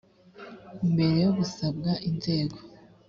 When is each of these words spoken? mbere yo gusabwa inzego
mbere 0.91 1.13
yo 1.23 1.31
gusabwa 1.37 1.91
inzego 2.09 2.57